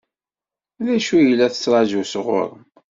D 0.85 0.87
acu 0.95 1.15
i 1.21 1.33
la 1.37 1.47
ttṛaǧun 1.51 2.03
sɣur-m? 2.11 2.55